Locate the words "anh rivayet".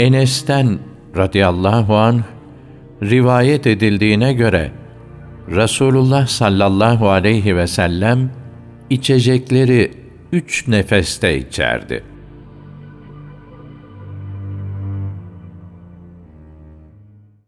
1.96-3.66